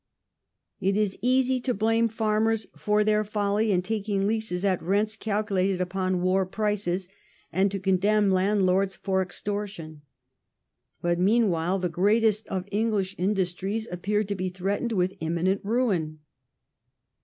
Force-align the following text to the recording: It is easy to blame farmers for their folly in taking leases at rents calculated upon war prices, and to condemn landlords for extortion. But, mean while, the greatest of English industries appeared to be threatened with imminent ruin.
It 0.79 0.97
is 0.97 1.15
easy 1.21 1.59
to 1.59 1.75
blame 1.75 2.07
farmers 2.07 2.65
for 2.75 3.03
their 3.03 3.23
folly 3.23 3.71
in 3.71 3.83
taking 3.83 4.25
leases 4.25 4.65
at 4.65 4.81
rents 4.81 5.15
calculated 5.15 5.79
upon 5.79 6.23
war 6.23 6.43
prices, 6.47 7.07
and 7.53 7.69
to 7.69 7.79
condemn 7.79 8.31
landlords 8.31 8.95
for 8.95 9.21
extortion. 9.21 10.01
But, 11.03 11.19
mean 11.19 11.49
while, 11.49 11.77
the 11.77 11.87
greatest 11.87 12.47
of 12.47 12.67
English 12.71 13.13
industries 13.19 13.87
appeared 13.91 14.27
to 14.29 14.35
be 14.35 14.49
threatened 14.49 14.93
with 14.93 15.13
imminent 15.19 15.61
ruin. 15.63 16.21